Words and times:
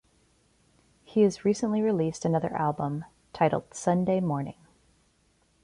He 1.03 1.21
has 1.21 1.45
recently 1.45 1.79
released 1.83 2.25
another 2.25 2.51
album, 2.57 3.05
titled 3.33 3.75
Sunday 3.75 4.19
Morning. 4.19 4.57